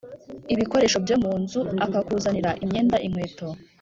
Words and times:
Ibikoresho 0.53 0.97
byomunzu 1.05 1.59
akakuzanira 1.85 2.51
imyenda 2.63 2.95
inkweto 3.05 3.47